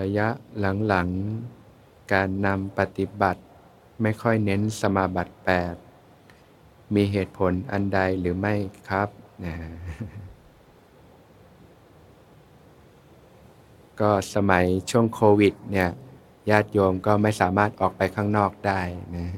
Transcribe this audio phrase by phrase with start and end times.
[0.00, 0.28] ระยะ
[0.88, 3.42] หลังๆ การนำปฏิบัติ
[4.02, 5.74] ไม่ค่อยเน้นสมาบัติแปด
[6.94, 8.54] มีเหตุผลอันใดหรือไม่
[8.88, 9.08] ครับ
[9.44, 9.54] นะ
[14.00, 15.90] ก็สมัยช่วงโควิดเนี่ย
[16.50, 18.80] ญาติโยมก็ไม่สามารถออกไปข้างนอกได้
[19.16, 19.28] นะ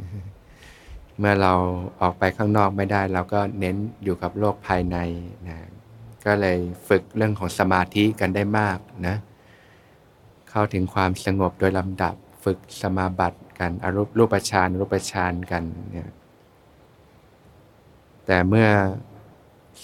[1.18, 1.52] เมื่อเรา
[2.00, 4.96] ออกไปข้างนอกไม่ได้ เราก็เน้นอยู่กับโลกภายใน
[5.48, 5.58] นะ
[6.26, 6.58] ก็เลย
[6.88, 9.16] ฝึกเรื่องของสมาธิกันได้มากนะ
[10.56, 16.10] เข้าถึงความสงบโดยลำดับฝึกสมาบัติกันอรูปรูปฌานรูปฌานกันเนี่ย
[18.26, 18.68] แต่เมื่อ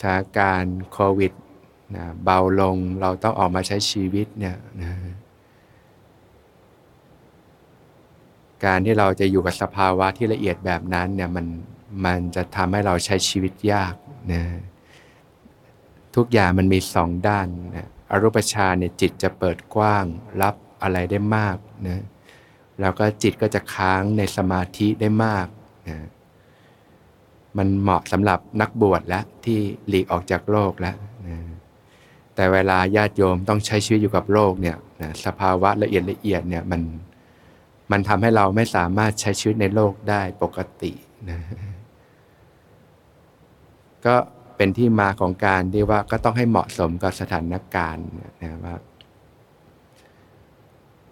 [0.01, 1.33] สถานการณ์โควิด
[1.97, 4.91] นะเบาลงเราต้องออกมาใช้ชีวิตเนี่ยนะ
[8.65, 11.47] การที่เราจะอยู่กับสภาวะที่ละเอียดแบบนั้นเนี่ยมัน
[12.05, 13.95] มันจะทำให้เราใช้ชีวิตยาก
[14.33, 14.43] นะ
[16.17, 20.05] ทุกอย่างมันมีสองด้านนะ อรูปฌานเนี่ยจิตจะเปิดกว้าง
[20.43, 21.57] รับอะไรได้มาก
[21.89, 22.03] นะ
[22.81, 25.47] แล้วก็จิตก็จะค้างในสมาธิได้มาก
[25.89, 25.97] นะ
[27.59, 31.39] มันเหมาะสำหรับนักบวชแล้วที่หลีกออกจากโลกแล้วนะ
[32.35, 36.83] แต่เวลาญาติโยมต้องใช้ชีวิตอยู่กับโลกเนี่ยนะสภาวะละเอียดละเอียดเนี่ยมัน
[37.91, 40.93] มันทำให้เราไม่สามารถใช้ชีวิตในโลกได้ปกติ
[41.31, 41.41] นะ
[44.07, 44.17] ก็
[44.63, 48.07] เป็นที่มาของการที่ว่าก็ต้องให้เหมาะสมกับสถานการณ์
[48.43, 48.75] นะว่า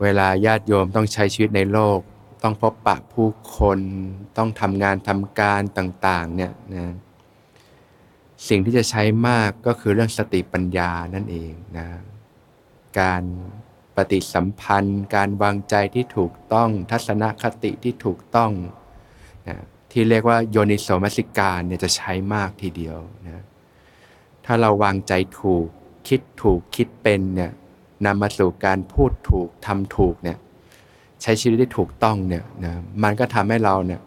[0.03, 1.99] เวลาญาติโยมต้องใช้ชีวิตในโลก
[2.43, 3.79] ต้องพบปะผู้คน
[4.37, 6.95] ต้องทำงานทำการต่าง ๆ เนี่ยนะ
[8.49, 11.87] สิ่งที่จะใช้มากก็คือเรื่องสติปัญญานั่นเองนะ
[13.01, 13.23] การ
[13.97, 18.53] ปฏิสัมพันธ์ การวางใจที่ถูกต้อง ทัศนคติที่ถูกต้อง
[19.49, 19.59] นะ
[19.93, 23.45] ที่เรียกว่าโยนิโสมัสิการเนี่ยจะใช้มากทีเดียวนะ
[24.45, 25.67] ถ้าเราวางใจถูก
[26.09, 27.51] คิดถูกคิดเป็นเนี่ย
[28.07, 30.39] นำมาสู่การพูดถูกทำถูกเนี่ย
[31.23, 34.01] ใช้ชีวิตได้ถูกต้องเนี่ยนะมันก็ทำให้เราเนี่ย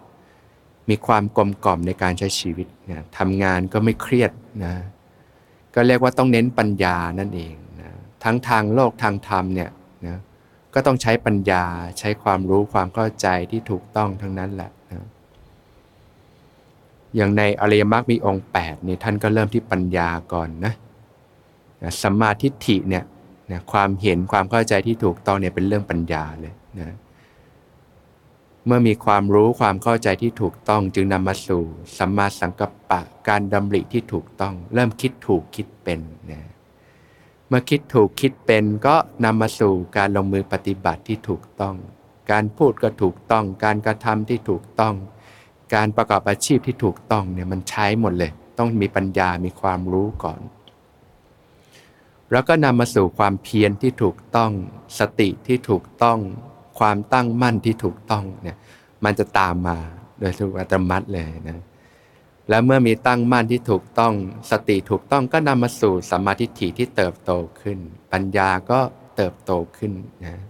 [0.89, 4.31] มีความกลมกล่อมในการใช้ชีวิตเนี่ยทำงานก็ไม่เครียด
[4.65, 4.73] นะ
[5.75, 7.89] ก็เรียกว่าต้องเน้นปัญญานั่นเองนะ
[8.23, 9.69] ทั้งทางโลกทางธรรมเนี่ย
[10.07, 10.17] นะ
[10.73, 11.65] ก็ต้องใช้ปัญญา
[11.99, 15.05] ใช้ความรู้ความเข้าใจที่ถูกต้องทั้งนั้นแหละนะ
[17.15, 20.73] อย่างในอริยมรรคมีองค์8นี่ยท่านก็เริ่มที่ปัญญาก่อนนะ
[21.83, 23.03] นะสัมมาทิฏฐิเนี่ย
[23.51, 26.95] นะความเห็นความเข้าใจที่ถูกต้องเนี่ยเป็นเรื่องปัญญาเลยนะ
[28.65, 31.63] เมื่อมีความรู้ความเข้าใจที่ถูกต้องจึงนำมาสู่
[31.97, 35.99] สัมมาสังกัปปะการดำริที่ถูกต้อง เริ่มคิดถูกคิดเป็น
[36.31, 36.41] นะ
[37.47, 38.95] เมื่อคิดถูกคิดเป็นก็
[39.25, 41.75] นำมาสู่การลงมือปฏิบัติที่ถูกต้อง
[42.31, 44.95] การพูดก็ถูกต้อง การกระทำที่ถูกต้อง
[45.73, 50.39] การประกอบอาชีพที่ถูกต้องเนี่ยมันใช้หมดเลย ต้องมีปัญญามีความรู้ก่อน
[52.31, 54.51] แล้วก็นำมาสู่ความเพียรที่ถูกต้อง
[54.99, 56.19] สติที่ถูกต้อง
[56.79, 58.57] ความตั้งมั่นที่ถูกต้องเนี่ย
[59.03, 59.77] มันจะตามมา
[60.19, 61.63] โดยทุกอัตมัติเลยนะ
[62.49, 64.13] แล้วเมื่อมีตั้งมั่นที่ถูกต้อง
[64.51, 67.31] สติถูกต้องก็นำมาสู่สัมมาทิฏฐิที่เติบโต
[67.61, 67.77] ขึ้น
[68.11, 68.79] ปัญญาก็
[69.15, 69.91] เติบโตขึ้น
[70.25, 70.41] นะ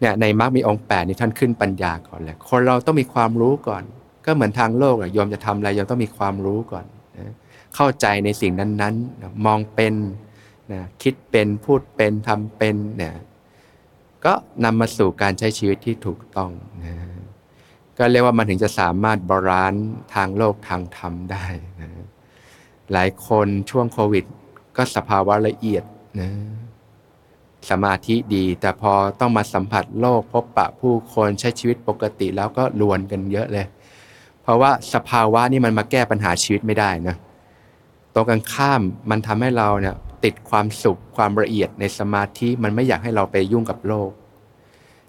[0.00, 3.82] เนี่ยในมรรคมีองค์แปดนี่ท่านขึ้นปัญญาก่อนเลยคนเราต้องมีความรู้ก่อน
[4.30, 6.84] ก็เหมือนทางโลกอะโยมจะทำอะไรโยมต้องมีความรู้ก่อน
[7.18, 7.32] นะ
[7.74, 9.94] เข้าใจในสิ่งนั้นๆนะมองเป็น
[10.72, 13.14] นะคิดเป็นพูดเป็นทำเป็นเนี่ย
[14.24, 14.32] ก็
[14.64, 16.50] นำมาสู่การใช้ชีวิตที่ถูกต้อง
[16.84, 16.94] นะ
[17.98, 21.46] ก็เรียกว่ามันถึงจะสามารถ balance ทางโลกทางธรรมได้
[21.80, 21.90] นะ
[22.92, 24.24] หลายคนช่วงโควิด
[24.76, 25.84] ก็สภาวะละเอียด
[26.20, 26.30] นะ
[27.70, 33.66] สมาธิดี แต่พอต้องมาสัมผัสโลกพบปะผู้คนใช้ชีวิตปกติแล้วก็รวนกันเยอะเลย
[34.50, 37.16] เพราะว่าสภาวะนี่มันมาแก้ปัญหาชีวิตไม่ได้นะ
[38.14, 39.94] ตรงกันข้ามมันทำให้เราเนี่ย
[40.24, 44.10] ติดความสุขความละเอียดในสมาธิมันไม่อยากให้เราไปยุ่งกับโลก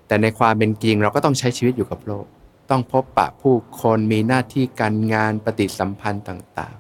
[0.07, 2.25] แต่ในความเป็นจริงเราก็ต้องใช้ชีวิตอยู่กับโลก
[2.69, 6.75] ต้องพบปะผู้คนมีหน้าที่การงานปฏิสัมพันธ์ต่าง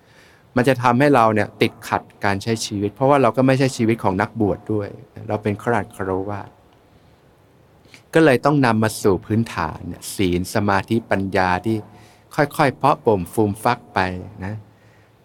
[0.00, 4.88] ๆ มันจะทำให้เราเนี่ยติดขัดการใช้ชีวิต เพราะว่าเราก็ไม่ใช่ชีวิตของนักบวชดด้วย
[5.28, 6.42] เราเป็นขราดคารวา
[8.14, 9.80] ก็เลยต้องนำมาสู่พื้นฐาน
[10.14, 11.76] ศีลสมาธิปัญญาที่
[12.36, 13.98] ค่อยๆ เพาะบ่มฟูมฟักไป
[14.44, 14.54] นะ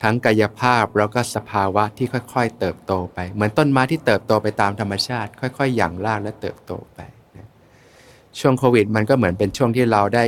[0.04, 7.00] ทั้งกายภาพแล้วก็สภาวะที่ค่อยๆ เติบโตไป เหมือนต้นไม้ที่เติบโตไปตามธรรมชาติ ค่อยๆ หยั่งรากและเติบโตไป
[7.38, 7.48] นะ
[8.40, 10.26] ช่วงโควิดมันก็เหมือนเป็นช่วงที่เราได้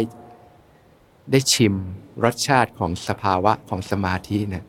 [1.32, 1.74] ได้ชิม
[2.24, 4.66] รสชาติของสภาวะของสมาธินะ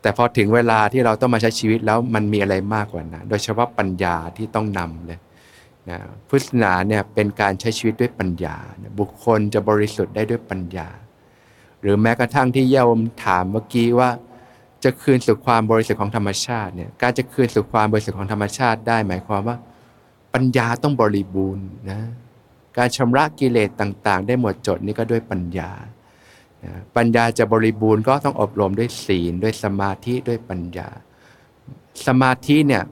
[0.00, 5.18] แต่พอถึงเวลาที่เราต้องมาใช้ชีวิตแล้วมันมีอะไรมากกว่านะโดยเฉพาะปัญญาที่ต้องนำเลย
[5.90, 5.98] นะ
[6.28, 10.88] พุทธศาสนาเนี่ยเป็นการใช้ชีวิตด้วยปัญญานะบุคคลจะบริสุทธิ์ได้ด้วยปัญญา
[11.82, 14.10] หรือแม้กระทั่งที่เยาวมถามเมื่อกี้ว่า
[14.84, 19.56] จะคืนสู่ความบริสุทธิ์ของธรรมชาติเนี่ยการจะคืนสู่ความบริสุทธิ์ของธรรมชาติได้ หมายความว่า
[20.34, 22.00] ปัญญาต้องบริบูรณ์นะ
[22.76, 25.70] การชำระกิเลสต่าง ๆ ได้หมดจดนี่ก็ด้วยปัญญา
[26.96, 30.88] ปัญญาจะบริบูรณ์ก็ต้องอบรมด้วยศีล ด้วยสมาธิด้วยปัญญา
[32.06, 32.82] สมาธิเนี่ย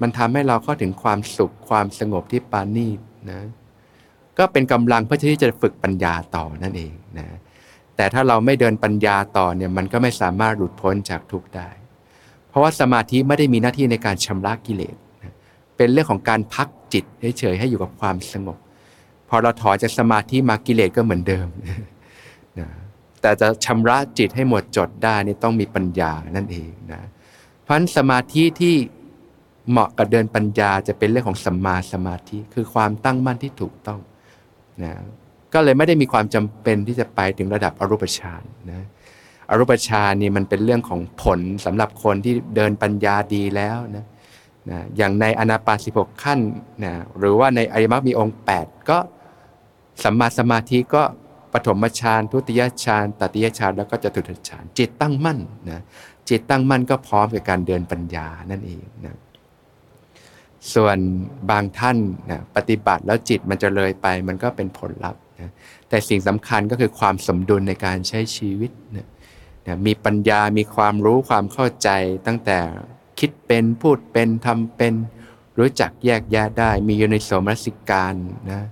[0.00, 2.88] มันทำให้เราเข้าถึงความสุขความสงบที่ปานี
[3.30, 3.40] นะ
[4.38, 7.26] ก็เป็นกำลังเพื่อที่จะฝึกปัญญาต่อนั่นเองนะ
[7.96, 11.68] แต่ถ้าเราไม่เดินปัญญาต่อเนี่ยมันก็ไม่สามารถหลุดพ้นจากทุกข์ได้
[12.48, 14.96] เพราะว่าสมาธิไม่ได้มีหน้าที่ในการชำระกิเลส
[15.76, 17.04] เป็นเรื่องของการพักจิต
[17.38, 18.58] เฉยๆให้อยู่กับความสงบ
[19.28, 21.48] พอเราถอนจากสมาธิมากิเลสก็เหมือนเดิม
[22.58, 22.68] นะ
[23.20, 27.00] แต่จะชำระจิตให้หมดจดได้นี่ต้องมีปัญญานั่นเองนะ
[27.62, 28.74] เพราะสมาธิที่
[29.70, 34.00] เหมาะกับเดินปัญญาจะเป็นเรื่องของสัมมาสมาธิ คือความตั้งมั่นที่ถูกต้อง
[34.84, 34.92] นะ
[35.54, 38.86] ก็เลยไม่ได้มีความจำเป็นที่จะไปถึงระดับอรูปฌานนะ
[39.50, 44.04] อรูปฌานนี่มันเป็นเรื่องของผลสำหรับคนที่เดินปัญญาดีแล้วนะ
[44.70, 46.40] นะอย่างในอนาปาสิบกขั้น
[46.84, 48.98] นะหรือว่าในอริมักมีองค์ 8 ก็
[50.02, 51.02] สัมมาสมาธิก็
[51.52, 55.38] ปฐมฌานทุติยฌานตติยฌานแล้วก็จะตุตฌานจิตตั้งมั่น
[55.70, 55.80] นะ
[56.28, 59.16] จิตตั้งมั่นก็พร้อมกับการเดินปัญญานั่นเองนะ
[60.74, 60.96] ส่วน
[61.50, 61.96] บางท่าน
[62.30, 65.50] นะปฏิบัติแล้วจิตมันจะเลยไปมันก็เป็นผลลัพธ์ นะ
[65.88, 69.06] แต่สิ่งสำคัญก็คือความสมดุลในการใช้ชีวิตนะ
[69.66, 71.88] นะมีปัญญา มีความรู้ความเข้าใจ
[72.26, 72.58] ตั้งแต่
[73.18, 74.94] คิดเป็นพูดเป็นทำเป็น
[75.58, 78.14] รู้จักแยกแยะได้ มีอยู่ในสมรสิการ
[78.50, 78.62] นะ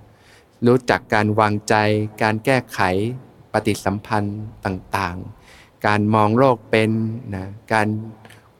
[0.67, 1.75] รู้จักการวางใจ
[2.21, 2.79] การแก้ไข
[3.53, 6.91] ปฏิสัมพันธ์ต่างๆ การมองโลกเป็น
[7.35, 7.87] นะการ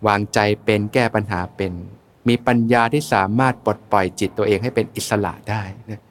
[0.07, 1.73] วางใจเป็นแก้ปัญหาเป็น
[2.27, 6.01] มีปัญญาที่สามารถปลดปล่อยจิตตัวเองให้เป็นอิสระได้นะ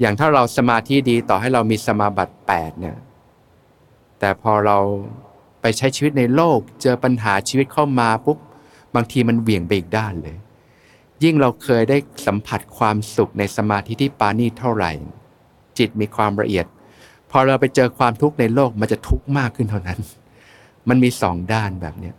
[0.00, 2.96] อย่างถ้าเราสมาธิดีต่อให้เรามีสมาบัติ8เนี่ย
[4.18, 4.78] แต่พอเรา
[5.60, 8.38] ไปใช้ชีวิตในโลก เจอปัญหาชีวิตเข้ามาปุ๊บ
[8.94, 10.36] บางทีมันเหวี่ยงไปอีกด้านเลย
[11.24, 11.96] ยิ่งเราเคยได้
[12.26, 14.92] สัมผัสความสุขในสมาธิที่ปานีเท่าไหร่
[15.78, 16.66] จิตมีความละเอียด
[17.30, 19.98] พอเราไปเจอความทุกข์ในโลกมันจะทุกข์มากขึ้นเท่านั้น
[20.88, 22.14] มันมีสองด้านแบบเนี้ย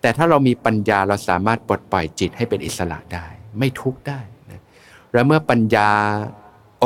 [0.00, 3.26] แต่ถ้าเรามีปัญญาเราสามารถปลดปล่อยจิตให้เป็นอิสระได้
[3.58, 4.20] ไม่ทุกข์ได้
[4.50, 4.62] นะ
[5.12, 5.90] แล้วเมื่อปัญญา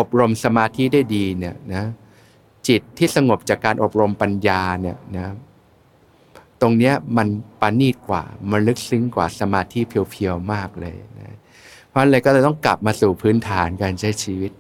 [0.00, 1.85] อบรมสมาธิได้ดีเนี่ยนะ
[2.69, 5.29] จิตที่สงบจากการอบรมปัญญาเนี่ยนะ
[6.61, 7.29] ตรงเนี้ยมัน
[7.61, 11.37] ปานีตกว่า มันลึกซึ้งกว่าสมาธิเพียวๆมากเลยนะ
[11.88, 14.52] เพราะเลยก็เลยต้องกลับมาสู่พื้นฐานการใช้ชีวิต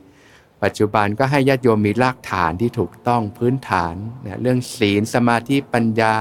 [0.62, 3.94] ปัจจุบันก็ให้ญาติโยมมีรากฐานที่ถูกต้องพื้นฐาน
[4.26, 6.14] นะเรื่องศีลสมาธิปัญญา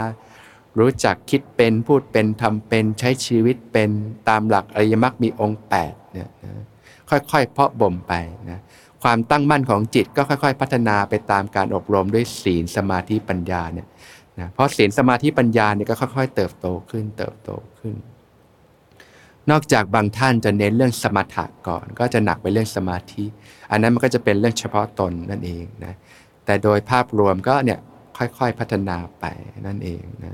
[0.80, 3.90] รู้จักคิดเป็นพูดเป็นทำเป็นใช้ชีวิตเป็น
[4.30, 6.52] ตามหลักอริยมรรคมีองค์8เนี่ยนะ
[7.10, 8.14] ค่อยๆ เพาะบ่มไป
[8.50, 8.60] นะ
[9.04, 13.88] ความตั้งมั่นของจิตก็ค่อย ๆ พัฒนาไปตามการอบรมด้วยศีลสมาธิปัญญาเนี่ย
[14.40, 17.50] นะเพราะศีลสมาธิปัญญาเนี่ยก็ค่อย ๆ เติบโตขึ้นเติบโต
[17.80, 17.96] ขึ้น
[19.52, 23.24] นอกจากบางท่านจะเน้นเรื่องสมถะก่อน ก็จะหนักไปเรื่องสมาธิ
[23.72, 25.94] อันนั้นมันก็จะเป็นเรื่องเฉพาะตนนั่นเองนะ
[26.46, 27.80] แต่โดยภาพรวมก็เนี่ย
[28.18, 29.26] ค่อยๆพัฒนาไป
[29.68, 30.34] นั่นเองนะ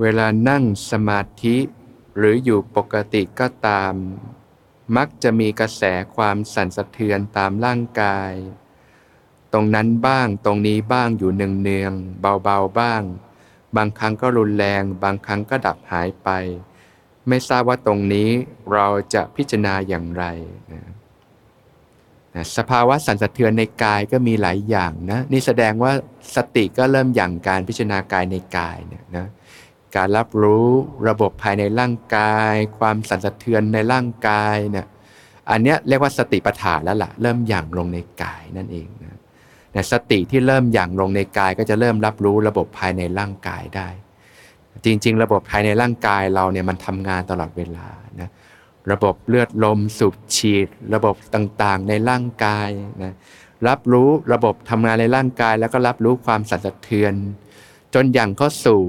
[0.00, 1.56] เวลานั่งสมาธิ
[2.16, 3.94] หรืออยู่ปกติก็ตาม
[4.96, 5.82] มักจะมีกระแส
[6.16, 8.32] ความสั่นสะเทือนตามร่างกาย
[9.52, 13.02] ตรงนั้นบ้างตรงนี้บ้างอยู่เนืองๆเบาๆบ้าง
[13.76, 16.28] บางครั้งก็รุนแรง บางครั้งก็ดับหายไป
[17.28, 18.30] ไม่ทราบว่าตรงนี้
[18.72, 20.24] เราจะพิจารณาอย่างไร
[20.72, 20.84] นะ
[22.56, 25.92] สภาวะสั่นสะเทือนในกายก็มีหลายอย่างนะนี่แสดงว่า
[26.36, 29.26] สติก็เริ่มอย่างการพิจารณากายในกายเนี่ยนะ
[29.96, 30.68] การรับรู้
[31.08, 34.86] ระบบภายในร่างกาย ความสั่นสะเทือนในร่างกายเนี่ย
[35.50, 39.18] อันนี้เรียกว่าสติปัฏฐานแล้วละ่ะเริ่มหยั่งลงในกายนั่นเองนะ
[39.74, 43.88] นสติที่เริ่มหยั่งลงในกายก็จะเริ่มรับรู้ระบบภายในร่างกายได้
[44.84, 47.88] จริง ๆ ระบบภายในร่างกายเราเนี่ยมันทำงานตลอดเวลา
[48.20, 48.30] นะ
[48.92, 52.68] ระบบเลือดลมสูบฉีด ระบบต่างๆ ในร่างกาย
[53.02, 53.14] นะ
[53.68, 57.14] รับรู้ระบบทำงานในร่างกาย แล้วก็รับรู้ความสั่นสะเทือน
[57.94, 58.80] จนอย่างเข้าสู่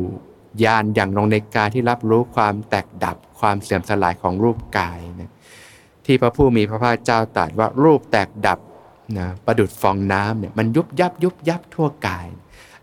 [0.63, 5.31] ญาณอย่างลงในกายที่รับรู้ความแตกดับความเสื่อมสลายของรูปกายนะ
[6.05, 8.59] ที่พระผู้มีพระภาคเจ้าตรัสว่ารูปแตกดับ
[9.19, 12.27] นะประดุดฟองน้ำเนี่ยมันยุบยับยุบยับทั่วกาย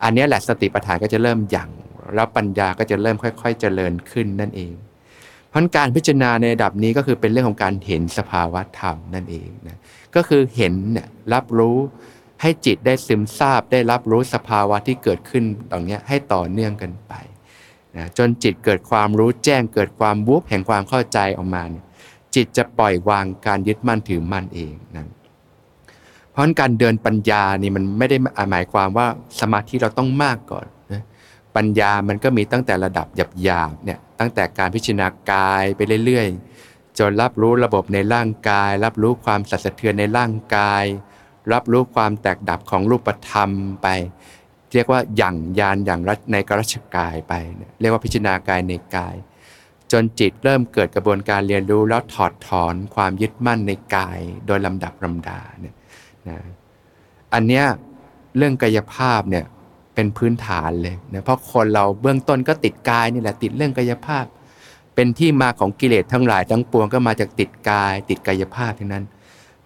[0.02, 1.70] อันนี้แหละสติปัฏฐานก็จะเริ่มหยั่ง
[2.14, 4.74] แล้วปัญญาก็จะเริ่มค่อย ๆ เจริญขึ้นนั่นเอง
[5.50, 9.78] เพราะการพิจารณาในระดับนี้ก็คือเป็นเรื่องของการเห็นสภาวะธรรมนั่นเองนะ
[10.14, 11.76] ก็คือเห็นเนี่ยรับรู้
[12.42, 17.12] ให้จิตได้ซึมซาบได้รับรู้สภาวะที่เกิดขึ้นตรงนี้ให้ต่อเนื่องกันไป
[17.96, 21.84] นะจนจิตเกิดความรู้แจ้งเกิดความวุบแห่งความเข้าใจออกมาเนี่ย
[22.34, 25.06] จิตจะปล่อยวางการยึดมั่นถือมั่นเองนะ
[26.30, 28.16] เพราะการเดินปัญญานี่มันไม่ได้
[28.50, 29.06] หมายความว่า
[29.40, 31.02] สมาธิเราต้องมากก่อนนะ
[31.56, 33.06] ปัญญามันก็มีตั้งแต่ระดับ
[33.42, 40.84] หยาบๆเนี่ยตั้งแต่การพิจารณากายไปเรื่อยๆ จนรับรู้ระบบในร่างกาย รับรู้ความสั่นสะเทือนในร่างกาย
[41.52, 43.50] รับรู้ความแตกดับของรูปธรรม
[43.82, 43.88] ไป
[44.74, 47.32] เรียกว่าอย่างยานอย่างรัในกรัชกายไป
[47.80, 49.14] เรียกว่าพิจารณากายในกาย
[49.92, 55.74] จนจิตเริ่มเกิดกระบวนการเรียนรู้แล้วถอดถอนความยึดมั่นในกายโดยลำดับลำดาเนี่ย
[56.28, 56.38] นะ
[57.34, 57.64] อันเนี้ย
[58.36, 59.44] เรื่องกายภาพเนี่ย
[59.94, 64.24] เป็นพื้นฐานเลยนะเพราะคนเราเบื้องต้นก็ติดกายนี่แหละติดเรื่องกายภาพ
[64.94, 69.04] เป็นที่มาของกิเลสทั้งหลายทั้งปวงก็มาจากติดกาย ติดกายภาพทั้งนั้น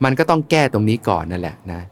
[0.04, 1.82] มันก็ต้องแก้ตรงนี้ก่อนนั่นแหละนะ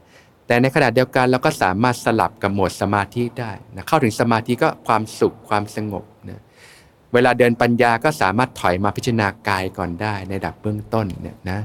[0.47, 6.41] แต่ในขณะเดียวกันเราก็สามารถสลับกับโหมดสมาธิได้นะเข้าถึงสมาธิก็ความสุขความสงบนะ
[7.13, 11.59] เวลาเดินปัญญาก็สามารถถอยมาพิจารณากายก่อนได้ ในดับเบื้องต้นเนี่ยนะ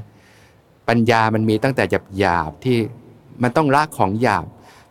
[0.87, 2.77] ปัญญามันมีตั้งแต่หยาบหยาบที่
[3.43, 4.45] มันต้องละของหยาบ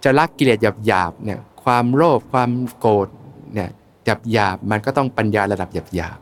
[0.05, 3.09] จะละกิเลสหยาบหยาบเนี่ยความโลภความโกรธ
[3.55, 3.71] เนี่ย
[4.05, 6.19] หยาบหยาบมันก็ต้องปัญญาระดับหยาบหยาบ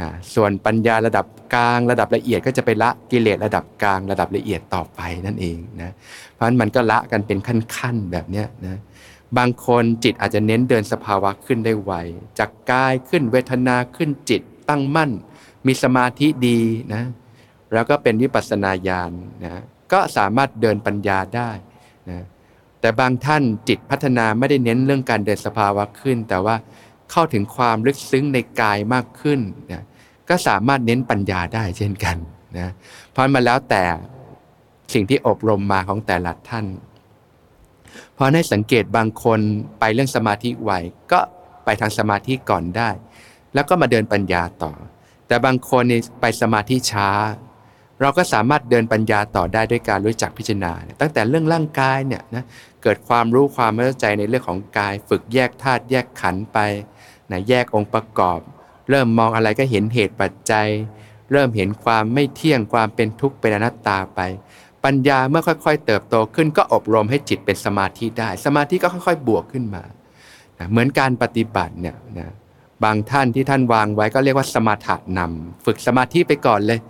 [0.00, 5.90] นะส่วนปัญญาระดับกลางระดับละเอียดก็จะไปละกิเลสระดับกลางระดับละเอียดต่อไปนั่นเองนะ
[6.32, 8.78] เพราะฉะนั้นมันก็ละกันเป็นขั้นๆแบบเนี้ยนะ
[9.38, 11.92] บางคนจิตอาจจะเน้นเดินสภาวะขึ้นได้ไว
[12.38, 15.10] จากกายขึ้นเวทนาขึ้นจิตตั้งมั่น
[15.66, 16.60] มีสมาธิดี
[16.94, 17.02] นะ
[17.72, 19.12] แล้วก็เป็นวิปัสสนาญาณ
[19.44, 21.50] นะก็สามารถเดินปัญญาได้
[22.10, 22.24] นะ
[22.80, 26.56] แต่บางท่านจิตพัฒนาไม่ได้เน้นเรื่องการเดินสภาวะขึ้น แต่ว่า
[27.10, 29.40] เข้าถึงความลึกซึ้งในกายมากขึ้น
[29.72, 29.84] นะ
[30.28, 32.16] ก็สามารถเน้นปัญญาได้เช่นกัน
[32.58, 32.68] นะ
[33.10, 33.82] เพราะมันแล้วแต่
[34.94, 36.66] สิ่งที่อบรมมาของแต่ละท่าน
[38.14, 39.40] เพราะให้สังเกตบางคน
[39.80, 40.72] ไปเรื่องสมาธิไว
[41.12, 41.20] ก็
[41.64, 42.90] ไปทางสมาธิก่อนได้
[43.54, 44.72] แล้วก็มาเดินปัญญาต่อ
[45.26, 45.84] แต่บางคน
[46.20, 47.08] ไปสมาธิช้า
[48.00, 52.44] เราก็สามารถเดินปัญญาต่อได้ด้วยการรู้จักพิจารณา ตั้งแต่เรื่องร่างกายเนี่ยนะ
[52.82, 56.58] เกิดความรู้ความเข้าใจในเรื่องของกาย ฝึกแยกธาตุแยกขันธ์ไป
[57.32, 58.38] นะแยกองค์ประกอบ
[58.90, 60.66] เริ่มมองอะไรก็เห็นเหตุปัจจัย
[61.32, 64.20] เริ่มเห็นความไม่เที่ยงความเป็นทุกข์เป็นอนัตตาไป
[64.84, 69.82] ปัญญาเมื่อค่อย ๆ เติบโตขึ้นก็อบรมให้จิตเป็นสมาธิได้ สมาธิก็ค่อย ๆ บวกขึ้นมา
[70.58, 72.30] นะเหมือนการปฏิบัติเนี่ยนะ
[72.84, 76.80] บางท่านที่ท่านวางไว้ก็เรียกว่าสมาธินำฝึกสมาธิไปก่อนเลย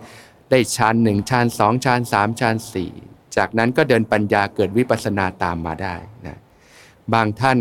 [0.51, 2.93] ได้ฌานหนึ่งฌานสองฌานสามฌานสี่
[3.37, 5.95] จากนั้นก็เดินปัญญาเกิดวิปัสสนาตามมาได้
[6.27, 6.39] นะ
[7.15, 7.59] บางท่าน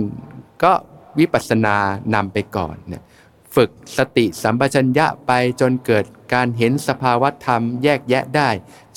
[0.64, 0.74] ก็
[1.20, 1.76] วิปัสสนา
[2.16, 3.04] นำไปก่อนนะ
[3.56, 8.50] ฝึกสติสัมปชัญญะไปจนเกิดการเห็นสภาวะธรรมแยกแยะได้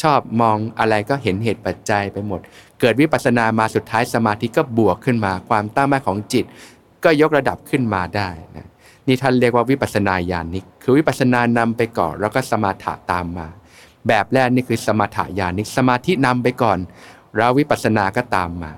[0.02, 2.40] ชอบมองอะไรก็เห็นเหตุปัจจัยไปหมด
[2.80, 6.44] เกิดวิปัสสนามาสุดท้ายสมาธิก็บวกขึ้นมา ความตั้งมั่นของจิต
[7.04, 8.66] ก็ยกระดับขึ้นมาได้นะ
[9.06, 13.46] นี่ท่านเรียกว่าวิปัสสนาญาณิก คือวิปัสสนานำไปก่อนแล้วก็สมาถะตามมา
[14.08, 16.78] แบบแรกนี่คือสมถะญาณิกสมาธินำไปก่อน
[17.36, 18.72] แล้ววิปัสสนาก็ตามมา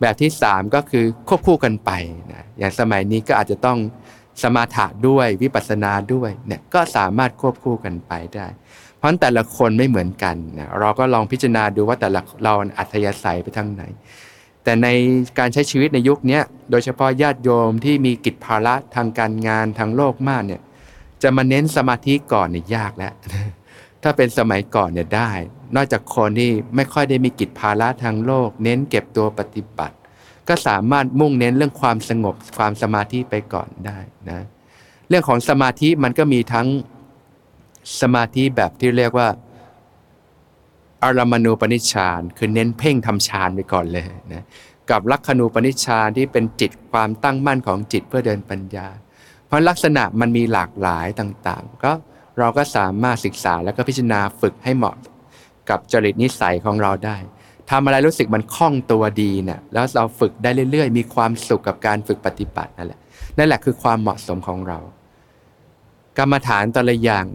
[0.00, 1.90] แบบที่สามก็คือควบคู่กันไป
[2.32, 3.78] นะอย่างสมัยนี้ก็อาจจะต้อง
[4.42, 8.46] สมาถะด้วยวิปัสสนาด้วยเนี่ยก็สามารถควบคู่กันไปได้
[8.96, 13.82] เพราะแต่ละคนไม่เหมือนกันนะเราก็ลองพิจารณาดูว่าแต่ละเราอัธยาศัยไปทางไหน
[14.64, 14.88] แต่ใน
[15.38, 16.40] การใช้ชีวิตในยุคนี้
[16.70, 20.62] โดยเฉพาะญาติโยมที่มีกิจภาระทางการงานทางโลกมากเนี่ย
[21.22, 23.12] จะมาเน้นสมาธิก่อนเนี่ยยากแล้ว
[24.02, 25.30] ถ้าเป็นสมัยก่อนเนี่ยได้
[25.76, 29.96] นอกจากคนที่ไม่ค่อยได้มีกิจภาระทางโลก เน้นเก็บตัวปฏิบัติ
[30.48, 33.98] ก็สามารถมุ่งเน้นเรื่องความสงบความสมาธิไปก่อนได้
[34.30, 34.40] นะ
[35.08, 36.66] เรื่องของสมาธิมันก็มีทั้ง
[38.00, 39.28] สมาธิแบบที่เรียกว่า
[41.04, 44.44] อารมณูปนิชฌานคือเน้นเพ่งทำฌานไปก่อนเลยนะ
[44.90, 48.88] กับลักขณูปนิชฌานที่เป็นจิตความตั้งมั่นของจิตเพื่อเดินปัญญา
[49.46, 51.92] เพราะลักษณะมันมีหลากหลายต่างๆ ก็
[52.40, 54.96] เราก็สามารถศึกษาแล้วก็พิจารณาฝึกให้เหมาะ
[55.70, 57.16] กับจริตนิสัยของเราได้
[57.70, 63.00] ทำอะไรรู้สึกมันคล่องตัวดีเนะี่ยแล้วเราฝึกได้เรื่อย ๆ มีความสุขกับการฝึกปฏิบัตินั่นแหละ
[63.38, 64.78] นั่นแหละคือความเหมาะสมของเรา
[66.18, 67.26] กรรมฐานแต่ละอย่าง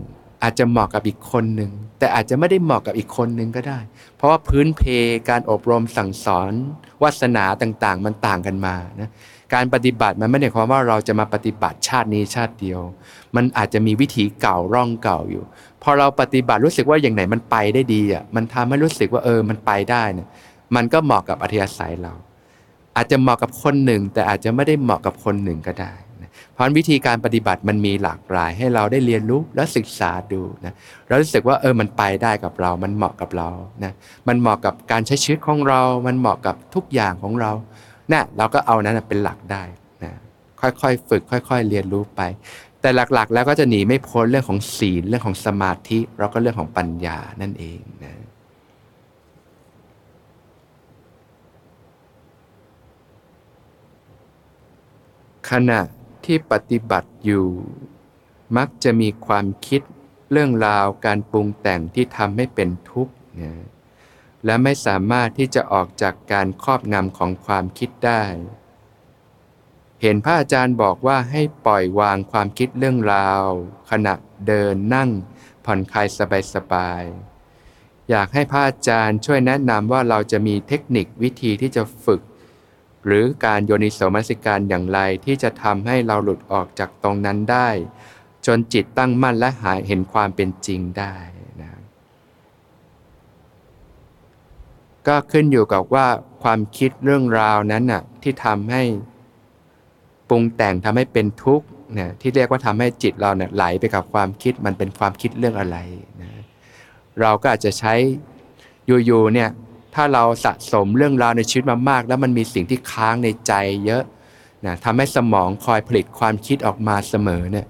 [0.44, 3.80] อาจจะเหมาะกับอีกคนหนึ่งแต่อาจจะไม่ได้เหมาะกับอีกคนหนึ่งก็ได้
[4.16, 4.82] เพราะว่าพื้นเพ
[5.30, 6.52] การอบรมสั่งสอน
[7.04, 9.10] วาสนาต่างๆ มันต่างกันมานะ
[9.54, 12.82] การปฏิบัติมันไม่ได้ความว่าเราจะมาปฏิบัติชาตินี้ชาติเดียว
[13.36, 15.44] มันอาจจะมีวิธีเก่าร่องเก่าอยู่
[15.84, 20.28] พอเราปฏิบัติรู้สึกว่าอย่างไหนมันไปได้ดีอะมันทำให้รู้สึกว่าเออมันไปได้เนี่ย
[20.76, 22.14] มันก็เหมาะกับอัธยาศัยเรา
[22.96, 25.94] อาจจะเหมาะกับคนหนึ่ง แต่อาจจะไม่ได้เหมาะกับคนหนึ่งก็ได้
[26.54, 30.74] เพราะวิธีการปฏิบัติมันมีหลากหลายให้เราได้เรียนรู้และศึกษาดูนะ
[31.08, 33.50] เรารู้สึกว่าเออมันไปได้กับเรา มันเหมาะกับเรา
[33.84, 33.94] นะ
[34.28, 37.52] มันเหมาะกับการใช้ชีวิตของเรา มันเหมาะกับทุกอย่างของเรา
[38.12, 39.64] นะเราก็เอานั้นเป็นหลักได้
[40.04, 40.12] นะ
[40.62, 42.22] ค่อยๆฝึก ค่อย ๆ เรียนรู้ไป
[42.82, 48.14] แต่หลักๆ แล้วก็จะหนีไม่พ้นเรื่องของศีลเรื่องของสมาธิแล้วก็เรื่องของปัญญานั่นเองนะ
[55.50, 55.80] ขณะ
[56.26, 57.46] ที่ปฏิบัติอยู่
[58.58, 59.82] มักจะมีความคิด
[60.32, 63.52] เรื่องราวการปรุงแต่งที่ทำให้เป็นทุกข์นะ
[64.46, 68.24] และไม่สามารถที่จะออกจากการครอบงำของความคิดได้
[70.02, 73.46] เห็นพระอาจารย์บอกว่าให้ปล่อยวางความคิดเรื่องราว
[73.92, 74.14] ขณะ
[74.48, 75.10] เดินนั่ง
[75.66, 76.08] ผ่อนคลาย
[76.56, 82.22] สบายๆ อยากให้พระอาจารย์ช่วยแนะนำว่าเราจะมีเทคนิควิธีที่จะฝึก
[83.06, 87.70] หรือการโยนิโสมนสิการอย่างไรที่จะทำให้เราหลุดออกจากตรงนั้นได้
[88.46, 91.16] จนจิตตั้งมั่นและหายเห็นความเป็นจริงได้
[91.62, 91.72] นะ
[95.08, 96.08] ก็ขึ้นอยู่กับว่า
[96.44, 98.84] ความคิดเรื่องราวนั้นน่ะที่ทำให้
[100.30, 105.78] ปรุงแต่งทำให้เป็นทุกข์เนี่ยที่เรียกว่าทำให้จิตเราเนี่ยไหลไปกับความคิดมันเป็นความคิดเรื่องอะไร
[106.22, 106.30] นะ
[107.22, 107.94] เราก็อาจจะใช้
[108.88, 109.50] อยู่ๆเนี่ย
[109.96, 113.54] ถ้าเราสะสมเรื่องราวในชีวิตมามาก แล้วมันมีสิ่งที่ค้างในใจ
[113.86, 114.04] เยอะ
[114.66, 117.68] นะทำให้สมองคอยผลิตความคิดออกมาเสมอเนี่ย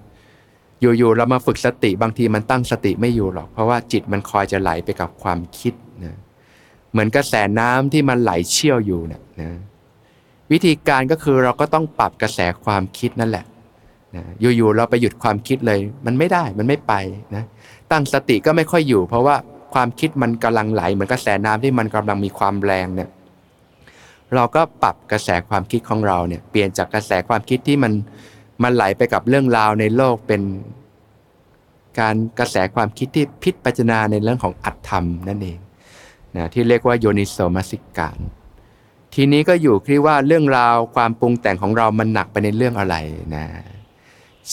[0.81, 5.73] อยู่ๆเรามาฝึกสติบางทีมันตั้งสติไม่อยู่หรอก เพราะว่าจิตมันคอยจะไหลไปกับความคิด
[6.03, 6.17] นะ
[6.95, 9.49] เหมือนกระแสน้ำที่มันไหลเชี่ยวอยู่เนี่ยนะ
[10.51, 13.45] วิธีการก็คือเราก็ต้องปรับกระแสความคิดนั่นแหละ
[14.15, 14.23] นะ
[14.55, 16.93] อยู่ๆเราไปหยุดความคิดเลย มันไม่ได้มันไม่ไป
[17.35, 17.43] นะ
[17.91, 19.35] ตั้งสติก็ไม่ค่อยอยู่ เพราะว่า
[19.73, 23.09] ความคิดมันกำลังไหล เหมือนกระแสน้ำที่มันกำลังมีความแรงเนี่ย
[24.35, 27.93] เราก็ปรับกระแสความคิดของเราเนี่ยเปลี่ยนจากกระแสความคิดที่มัน
[28.63, 30.41] มันไหลไปกับเรื่องราวในโลกเป็น
[31.99, 35.57] การกระแสความคิดที่พิจารณาในเรื่องของอัตธรรมนั่นเอง
[36.37, 38.17] นะที่เรียกว่าโยนิโสมสิการ
[39.13, 42.95] ทีนี้ก็อยู่ที่ว่าเรื่องราวความปรุงแต่งของเรามันหนักไปในเรื่องอะไร
[43.35, 43.45] นะ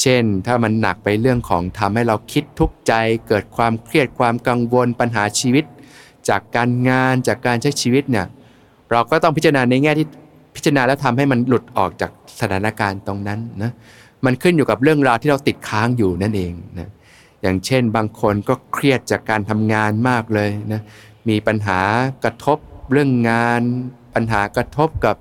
[0.00, 2.92] เช่น ถ้ามันหนักไปเรื่องของทำให้เราคิดทุกข์ใจ
[3.28, 5.64] เกิดความเครียดความกังวลปัญหาชีวิต
[6.28, 8.26] จากการงานจากการใช้ชีวิตเนี่ย
[8.90, 10.06] เราก็ต้องพิจารณาในแง่ที่
[10.56, 12.10] พิจารณาแล้วทำให้มันหลุดออกจาก
[12.40, 13.72] สถานการณ์ตรงนั้นนะ
[14.24, 16.90] มันขึ้นอยู่กับเรื่องราวที่เราติดค้างอยู่นั่นเองนะ
[17.42, 20.80] อย่างเช่นบางคนก็เครียดจากการทำงานมากเลยนะ
[21.28, 21.80] มีปัญหา
[22.24, 22.58] กระทบ
[22.92, 23.62] เรื่องงาน
[24.14, 25.16] ปัญหากระทบกับ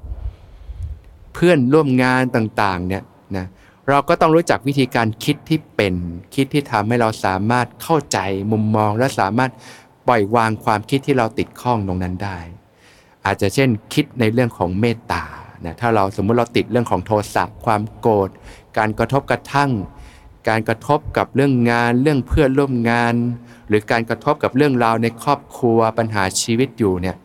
[1.34, 3.04] เพื่อนร่วมงานต่างๆเนี่ย
[3.38, 3.48] นะ
[3.90, 5.94] เราก็ต้องรู้จักวิธีการคิดที่เป็น
[6.36, 8.18] คิดที่ทำให้เราสามารถเข้าใจ
[8.52, 9.52] มุมมองและสามารถ
[10.08, 12.38] ปล่อยวางความคิดที่เราติดข้องตรงนั้นได้
[13.26, 15.24] อาจจะเช่นคิดในเรื่องของเมตตา
[15.66, 18.30] นะถ้าเราสมมุติเราติดเรื่องของโทสะความโกรธ
[18.78, 19.72] การกระทบกระทั่ง
[20.47, 23.13] การกระทบกับเรื่องงาน เรื่องเพื่อนร่วมงาน
[23.67, 27.15] หรือการกระทบกับเรื่องราวในครอบครัวปัญหาชีวิตอยู่เนี่ย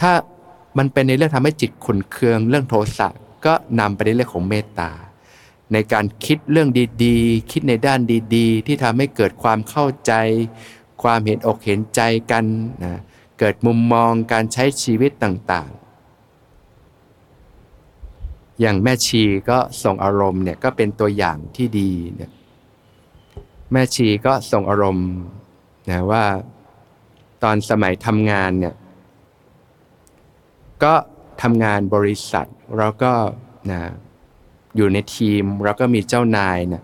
[0.00, 0.12] ถ้า
[0.78, 3.08] มันเป็นในเรื่องทำให้จิตขุนเคืองเรื่องโทสะ
[3.46, 4.90] ก็นำไปในเรื่องของเมตตา
[5.72, 6.68] ในการคิดเรื่อง
[7.04, 8.00] ดีๆ คิดในด้าน
[8.36, 10.12] ดีๆ ที่ทำให้เกิดความเข้าใจ
[11.02, 12.44] ความเห็นอกเห็นใจกัน
[12.84, 13.00] นะ
[13.38, 15.80] เกิดมุมมองการใช้ชีวิตต่างๆ
[18.60, 22.30] อย่างแม่ชีก็ส่งอารมณ์เนี่ยก็เป็นตัวอย่างที่ดีเนี่ย
[23.72, 25.10] แม่ชีก็ส่งอารมณ์
[25.90, 26.24] นะว่า
[27.42, 28.74] ตอนสมัยทำงานเนี่ย
[30.84, 30.94] ก็
[31.42, 32.46] ทำงานบริษัท
[32.78, 33.12] แล้วก็
[33.70, 33.80] นะ
[34.76, 36.82] อยู่ในทีมแล้วก็มีเจ้านายนะ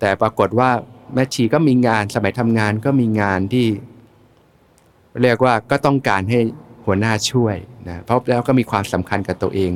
[0.00, 0.70] แต่ปรากฏว่า
[1.14, 3.66] แม่ชีก็มีงานสมัยทำงานก็มีงานที่
[5.22, 6.40] เรียกว่าก็ต้องการให้
[6.86, 7.56] หัวหน้าช่วย
[7.88, 9.72] นะเพราะแล้วก็มีความสำคัญกับตัวเอง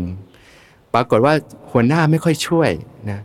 [0.94, 1.34] ปรากฏว่า
[1.72, 2.70] หัวหน้าไม่ค่อยช่วย
[3.10, 3.20] นะ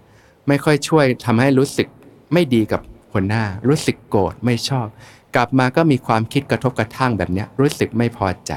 [0.48, 1.88] ไม่ค่อยช่วยทำให้รู้สึก
[2.34, 2.82] ไม่ดีกับ
[3.18, 4.88] หัวหน้า รู้สึกโกรธไม่ชอบ
[5.36, 8.54] กลับมาก็มีความคิดกระทบกระทั่งแบบนี้รู้สึกไม่พอใจ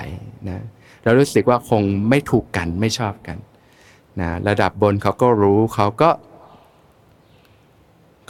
[0.48, 0.64] นะ
[1.04, 3.38] เรารู้สึกว่าคงไม่ถูกกันไม่ชอบกัน
[4.20, 6.10] นะระดับบนเขาก็รู้เขาก็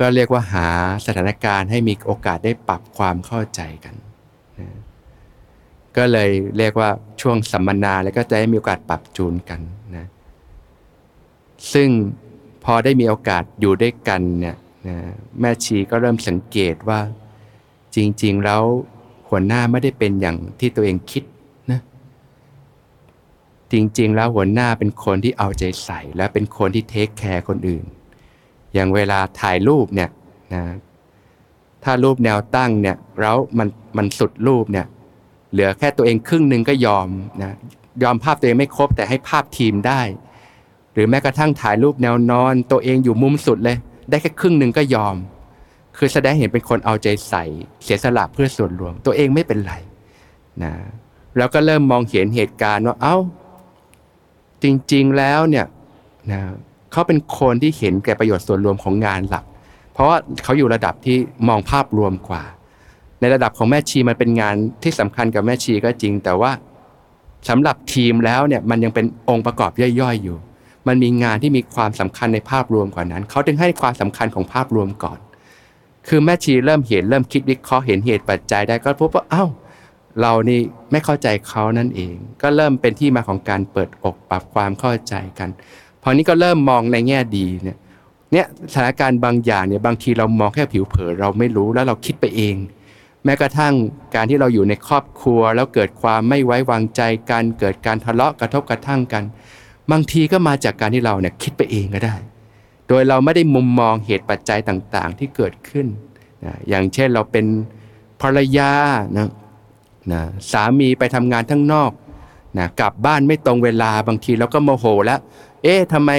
[0.01, 0.69] ก็เรียกว่าหา
[1.07, 3.95] สถานการณ์ให้มีโอกาสได้ปรับความเข้าใจกัน
[4.61, 4.69] นะ
[5.97, 6.90] ก็เลยเรียกว่า
[7.21, 9.61] ช่วงสัมมนาแล้วก็จะได้มีโอกาสปรับจูนกัน
[9.97, 10.07] นะ
[11.73, 11.88] ซึ่ง
[12.64, 14.57] พอได้มีโอกาสอยู่ด้วยกันเนี่ย
[14.88, 14.97] นะ
[15.40, 17.01] แม่ชีก็เริ่มสังเกตว่า
[17.95, 18.62] จริง ๆ แล้ว
[19.29, 21.25] หัวหน้าไม่ได้เป็นอย่างที่ตัวเองคิด
[21.71, 21.81] นะ
[23.73, 27.85] จริง ๆ แล้วหัวหน้าเป็นคนที่เอาใจใส่ และเป็นคนที่เทคแคร์คนอื่น
[28.75, 30.11] อย่างเวลาถ่ายรูปเนี่ย
[30.55, 30.62] นะ
[31.85, 34.87] ถ้ารูปแนวตั้งเนี่ยแล้วมันมันสุดรูปเนี่ย
[35.53, 37.09] เหลือแค่ตัวเองครึ่งหนึ่งก็ยอม
[37.43, 37.53] นะ
[38.03, 40.01] ยอมภาพตัวเองไม่ครบแต่ให้ภาพทีมได้
[40.93, 43.79] หรือแม้กระทั่งถ่ายรูปแนวนอน ตัวเองอยู่มุมสุดเลย
[44.11, 45.16] ได้แค่ครึ่งหนึ่งก็ยอม
[45.96, 47.44] คือแสดงเห็นเป็นคนเอาใจใส่
[47.85, 49.75] เสียสละเพื่อส่วนรวม ตัวเองไม่เป็นไร
[50.62, 50.73] นะ
[51.37, 53.16] แล้วก็เริ่มมองเห็นเหตุการณ์ว่า เอา้า
[54.62, 55.66] จริงๆแล้วเนี่ย
[56.33, 56.40] นะ
[56.92, 59.44] เขาเป็นคนที่เห็นแก่ประโยชน์ส่วนรวมของงานหลัก
[59.92, 61.16] เพราะว่าเขาอยู่ระดับที่
[61.49, 62.42] มองภาพรวมกว่า
[63.20, 66.53] ในระดับของแม่ชีมันเป็นงานที่สำคัญกับแม่ชีก็จริง แต่ว่า
[67.49, 69.70] สำหรับทีมแล้วเนี่ยมันยังเป็นองค์ประกอบ
[70.01, 70.38] ย่อยๆอยู่
[70.88, 75.19] มันมีงานที่มีความสำคัญในภาพรวมกว่านั้นเขาจึงให้ความสำคัญของภาพรวมก่อน
[76.09, 79.45] คือแม่ชีเริ่มเห็นเริ่มคิดวิเคราะห์เห็นเหตุปัจจัยได้ก็พบว่าเอ้า
[80.21, 85.49] เรานี่ไม่เข้าใจเขานั่นเอง ก็เริ่มเป็นที่มาของการเปิดอกปรับความเข้าใจกัน
[86.03, 87.79] พอนี้ก็เริ่มมองในแง่ดีเนี่ย
[88.33, 92.57] เนี่ยสถานการณ์บางอย่างเนี่ยบางทีเรามองแค่ผิวเผินเราไม่รู้แล้วเราคิดไปเอง
[93.25, 93.75] แม้กระทั่ง
[94.14, 99.25] การที่เราอยู่ในครอบครัว แล้วเกิดความไม่ไว้วางใจกัน เกิดการทะเลาะกระทบกระทั่งกัน
[99.90, 102.16] บางทีก็มาจากการที่เราเนี่ยคิดไปเองก็ได้
[102.88, 105.87] โดยเราไม่ได้มุมมองเหตุปัจจัยต่างๆ ที่เกิดขึ้น
[106.44, 107.46] นะอย่างเช่นเราเป็น
[108.22, 108.72] ภรรยา
[109.16, 109.29] นะ
[110.12, 110.20] นะ
[110.53, 111.90] สามีไปทำงานทั้งนอก
[112.59, 115.20] นะกลับบ้านไม่ตรงเวลาบางทีเราก็โมโหแล้ว
[115.62, 116.11] เอ๊ะทำไม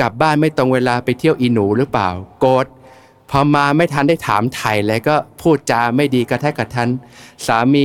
[0.00, 2.08] กลับบ้านไม่ตรงเวลาไปเที่ยวอีหนูหรือเปล่า
[2.40, 2.66] โกรธ
[3.30, 6.88] พอมาไม่ทันได้ถามไถ่เลยก็พูดจาไม่ดีกระแทกกระทัน
[7.46, 7.84] สามี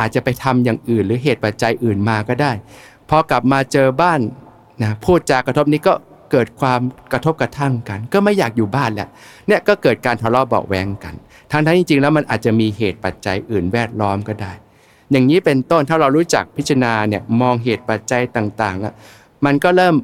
[0.00, 2.52] อาจจะไปทำอย่างอื่น หรือเหตุปัจจัยอื่นมาก็ได้
[3.08, 4.20] พอกลับมาเจอบ้าน
[4.82, 5.94] นะพูดจากระทบนี้ก็
[6.32, 6.80] เกิดความ
[7.12, 9.08] กระทบกระทั่งกัน ก็ไม่อยากอยู่บ้านแหละ
[9.46, 11.14] เนี่ยก็เกิดการทะเลาะเบาแวงกัน
[11.50, 14.52] ทั้งทั้งจริงๆแล้วมันอาจจะมีเหตุปัจจัยอื่นแวดล้อมก็ได้
[15.10, 19.94] อย่างนี้เป็นต้นถ้าเรารู้จักพิจารณาเนี่ยมองเหตุปัจจัยต่างๆมันก็เริ่ม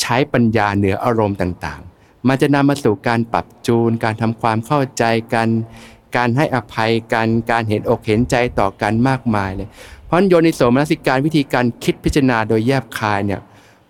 [0.00, 5.48] ใช้ปัญญาเหนืออารมณ์ต่างๆ มันจะนำมาสู่การปรับจูน การทำความเข้าใจกัน
[6.16, 9.68] การให้อภัยกัน การเห็นอกเห็นใจต่อกันมากมายเลย
[10.06, 13.40] เพราะโยนิโสมนสิการวิธีการคิดพิจารณาโดยแยบคายเนี่ย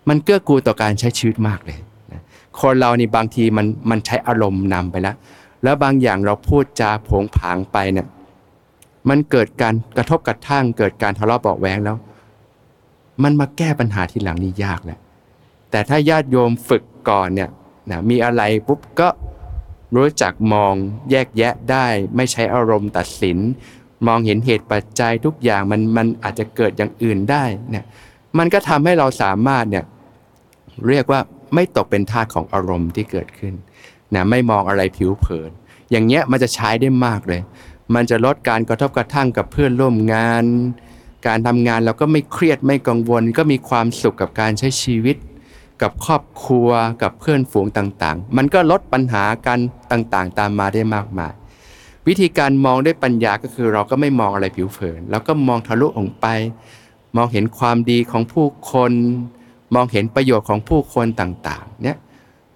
[0.09, 1.79] มันเกื้อกูลต่อการใช้ชีวิตมากเลย
[2.13, 2.23] นะ
[2.61, 5.17] คนเรานี่บางทีมันมันใช้อารมณ์นำไปแล้ว
[5.63, 8.07] แล้วบางอย่างเราพูดจาผงผางไปเนี่ย
[9.09, 11.97] มันเกิดการกระทบกระทั่ง เกิดการทะเลาะเบาแวงแล้ว
[13.23, 14.99] มันมาแก้ปัญหาทีหลังนี่ยากแหละ
[15.71, 17.51] แต่ถ้าญาติโยมฝึกก่อนเนี่ย
[17.91, 19.09] นะมีอะไรปุ๊บก็
[19.97, 20.75] รู้จักมอง
[21.11, 23.39] แยกแยะได้ ไม่ใช้อารมณ์ตัดสิน
[24.07, 27.85] มองเห็นเหตุปัจจัยทุกอย่างมันมันอาจจะเกิดอย่างอื่นได้เนี่ย
[28.39, 29.85] มันก็ทำให้เราสามารถเนี่ย
[30.89, 31.21] เรียกว่า
[31.55, 33.55] ไม่ตกเป็นทาสของอารมณ์ที่เกิดขึ้น
[34.15, 35.51] นะไม่มองอะไรผิวเผิน
[35.91, 37.41] อย่างเงี้ยมันจะใช้ได้มากเลย
[37.95, 40.45] มันจะลดการกระทบกระทั่งกับเพื่อนร่วมงาน
[41.27, 45.17] การทำงานเราก็ไม่เครียดไม่กังวล ก็มีความสุขกับการใช้ชีวิต
[45.83, 46.71] กับครอบครัว
[47.03, 49.59] กับเพื่อนฝูงต่างๆ มันก็ลดปัญหากัน
[49.93, 51.33] ต่างๆ ตามมาได้มากมาย
[52.09, 56.27] วิธีการมองด้วยปัญญาก็คือเราก็ไม่มองอะไรผิวเผินเราก็มองทะลุออกไป
[57.17, 58.93] มองเห็นความดีของผู้คน
[59.75, 61.97] มองเห็นประโยชน์ของผู้คนต่างๆ เนี่ย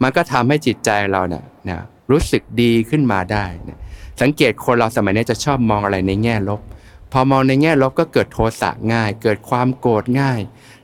[0.03, 3.79] มันก็ทำให้จิตใจเราเนี่ยนะรู้สึกดีขึ้นมาได้นะ
[4.23, 6.61] สังเกตคนเราสมัยนี้จะชอบมองอะไรในแง่ลบ
[7.12, 10.40] พอมองในแง่ลบก็เกิดโทสะง่าย เกิดความโกรธง่าย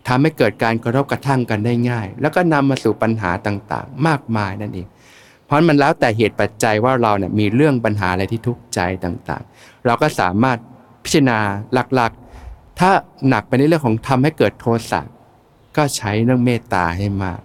[0.08, 4.86] ทำให้เกิดการกระทบกระทั่งกันได้ง่าย แล้วก็นำมาสู่ปัญหาต่างๆ มากมายนั่นเอง
[5.44, 10.58] เพราะมันแล้วแต่เหตุปัจจัยว่าเราเนี่ยมีเรื่องปัญหาอะไรที่ทุกข์ใจต่างๆ เราก็สามารถ
[11.04, 11.38] พิจารณา
[11.94, 12.90] หลักๆ ถ้า
[13.28, 15.00] หนักไปในเรื่องของทำให้เกิดโทสะ
[15.76, 17.40] ก็ใช้เรื่องเมตตาให้มาก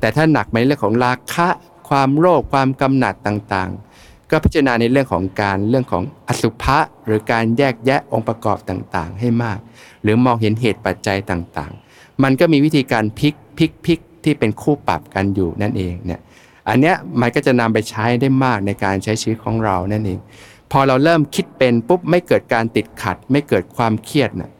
[0.00, 1.48] แต่ถ้าหนักไปในเรื่องของราคะ
[1.88, 9.58] ความโลภความกำหนัดต่างๆ ก็พิจารณาในเรื่องของการเรื่องของอสุภะหรือการแยกแยะองค์ประกอบต่างๆ ให้มาก
[10.02, 16.20] หรือมองเห็นเหตุปัจจัยต่างๆ มันก็มีวิธีการพลิกพลิกพลิกที่เป็นคู่ปรับกันอยู่นั่นเองเนี่ย
[16.68, 20.18] อันเนี้ยมันก็จะนำไปใช้ได้มากในการใช้ชีวิตของเรานั่นเอง
[20.72, 24.50] พอเราเริ่มคิดเป็นปุ๊บไม่เกิดการติดขัด ไม่เกิดความเครียดนะ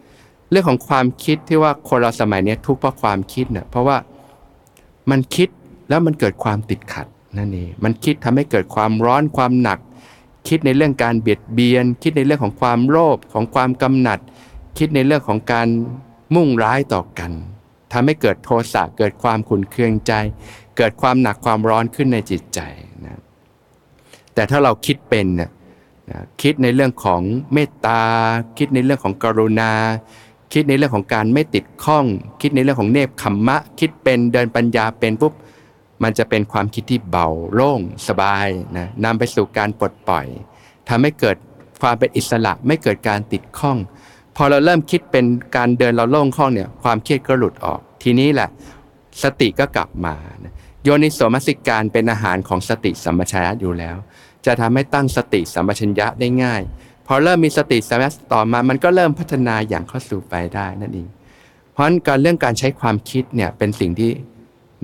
[0.51, 3.97] เรื่องของความคิดที่ว่าคนเราสมัยนี้ทุกข์เพราะความคิดเนะ่ยเพราะว่า
[5.11, 5.49] มันคิด
[5.89, 7.07] แล้วมันเกิดความติดขัด
[7.39, 9.79] นั่นเองมันคิดทำให้เกิดความร้อนความหนัก
[10.49, 14.19] คิดในเรื่องการเบียดเบียน คิดในเรื่องของความโลภของความกำหนัด
[14.79, 15.69] คิดในเรื่องของการ
[16.35, 17.33] มุ่งร้ายต่อกัน
[17.93, 20.13] ทำให้เกิดโทสะเกิดความขุ่นเคืองใจ
[20.77, 22.61] เกิดความหนักความร้อนขึ้นในจิตใจ
[23.05, 23.21] นะ
[24.35, 25.51] แต่ถ้าเราคิดเป็นนะ
[26.43, 28.03] คิดในเรื่องของเมตตา
[28.59, 29.73] คิดในเรื่องของกรุณา
[30.53, 32.05] คิดในเรื่องของการไม่ติดข้อง
[32.41, 35.33] คิดในเรื่องของเนบขมมะ คิดเป็นเดินปัญญาเป็นปุ๊บ
[36.03, 40.27] มันจะเป็นความคิดที่เบาโล่งสบายนะนำไปสู่การปลดปล่อย
[40.89, 41.37] ทำให้เกิด
[41.83, 43.77] ความเป็นอิสระไม่เกิดการติดข้อง
[44.37, 45.25] พอเราเริ่มคิดเป็น
[45.57, 48.49] การเดินเราโล่งคล่องเนี่ยความเครียดก็หลุดออก ทีนี้แหละ
[49.23, 50.15] สติก็กลับมา
[50.83, 53.97] โยนิโสมสิการเป็นอาหารของสติสัมปชัญญะอยู่แล้ว
[54.47, 56.63] จะทำให้ตั้งสติสัมปชัญญะได้ง่าย
[57.07, 61.09] พอเริ่มมีสติสัมปชัญญะต่อมามันก็เริ่มพัฒนาอย่างเข้าสู่ไปได้นั่นเอง
[61.73, 64.11] เพราะฉะนั้นการเรื่องการใช้ความคิดเนี่ยเป็นสิ่งที่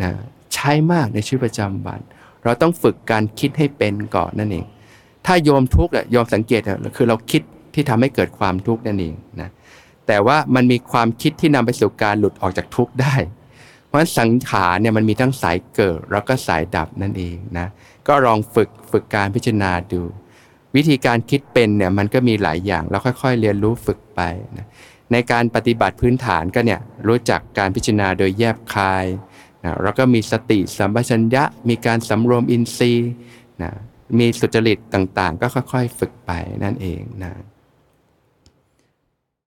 [0.03, 0.11] นะ
[0.55, 2.01] ใช้มากในชีวิตประจำวัน
[2.45, 4.65] เราต้องฝึกการคิดให้เป็นก่อนนั่นเอง
[5.27, 6.61] ถ้าโยมทุกข์โยมสังเกต
[6.97, 7.43] คือเราคิด
[7.75, 9.49] ที่ทำให้เกิดความทุกข์นั่นเองนะ
[10.07, 13.15] แต่ว่ามันมีความคิดที่นำไปสู่การหลุดออกจากทุกข์ได้
[13.87, 17.67] เพราะฉะนั้นสังขารเนี่ยมันมีทั้งสายเกิดแล้วก็สายดับนั่นเองนะ
[18.09, 20.03] ก็ลองฝึกฝึกการพิจารณาดู
[20.77, 24.21] วิธีการคิดเป็นเนี่ยมันก็มีหลายอย่างเราค่อยๆ เรียนรู้ฝึกไป
[24.57, 24.67] นะ
[25.13, 29.07] ในการปฏิบัติพื้นฐานก็เนี่ยรู้จักการพิจารณาโดยแยบคาย
[29.65, 33.11] นะแล้วก็มีสติสัมปชัญญะ มีการสำรวมอินทรีย์
[33.63, 33.71] นะ
[34.19, 36.31] มีสุจริตต่างๆ ก็ค่อยๆ ฝึกไป
[36.65, 37.33] นั่นเองนะ